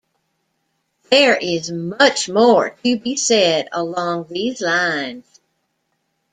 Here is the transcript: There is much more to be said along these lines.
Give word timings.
There 1.11 1.35
is 1.39 1.69
much 1.69 2.27
more 2.27 2.71
to 2.71 2.97
be 2.97 3.15
said 3.17 3.67
along 3.71 4.29
these 4.31 4.59
lines. 4.59 5.39